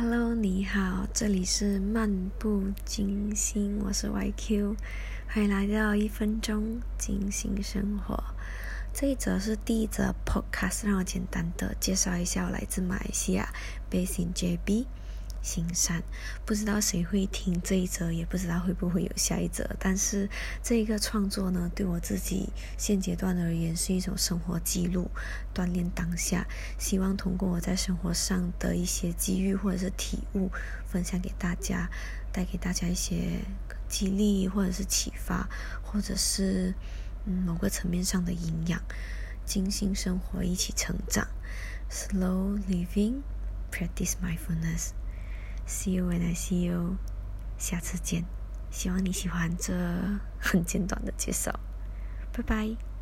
[0.00, 4.76] Hello，你好，这里是漫步金星，我是 YQ，
[5.26, 8.22] 欢迎来到一分钟金星生活。
[8.94, 13.52] 这一则是第一则 Podcast，让我简单的介绍一下，我来自马来西亚
[13.90, 14.86] ，Base in JB。
[15.42, 16.02] 心善，
[16.44, 19.76] 不知道谁会听这一则，也不知道会不会有下一则。
[19.78, 20.28] 但是
[20.62, 25.10] 这一个创作呢，对我自己现阶段而言是一种生活记录，
[25.54, 26.46] 锻炼当下。
[26.78, 30.50] 希望通过我在生活上的一些机遇或者是体悟，
[30.86, 31.88] 分享给大家，
[32.32, 33.40] 带给大家一些
[33.88, 35.48] 激励或者是启发，
[35.82, 36.74] 或者是
[37.24, 38.82] 嗯某个层面上的营养。
[39.46, 41.26] 精心生活，一起成长。
[41.90, 43.22] Slow living,
[43.72, 44.90] practice mindfulness.
[45.68, 46.96] See you when I see you，
[47.58, 48.24] 下次见。
[48.70, 49.74] 希望你喜欢这
[50.40, 51.60] 很简短的介绍，
[52.32, 52.97] 拜拜。